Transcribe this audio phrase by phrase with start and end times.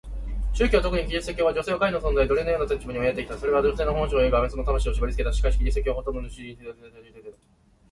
[0.55, 3.37] 宗教、特にキリスト教は、女性を下位の存在、奴隷のような立場に追いやってきた。
[3.37, 5.31] それは女性の本性を歪め、その魂を縛りつけた。
[5.31, 7.51] しかしキリスト教ほど女性に支持され、熱心に信仰されてきたものはない。